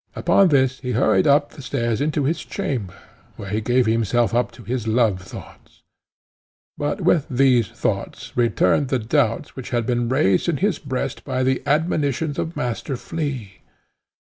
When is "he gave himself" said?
3.51-4.33